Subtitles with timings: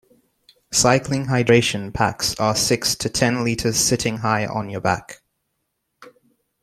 [0.71, 5.21] Cycling hydration packs are six to ten litres sitting high on your back.